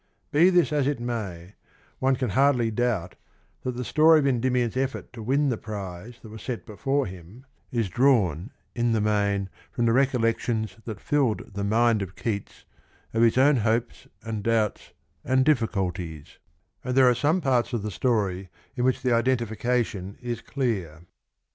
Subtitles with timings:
[0.31, 1.53] Be this as it may,
[1.99, 3.13] one can hardly doubt
[3.61, 7.45] that the story of Endymion's effort to win the prize that was set before him
[7.71, 12.65] is drawn in the main from the recollections that filled the mind of Keats
[13.13, 14.91] of his own hopes and doubts
[15.23, 16.39] and difficulties,
[16.83, 21.03] and there are some parts of the story in which the identification is clear.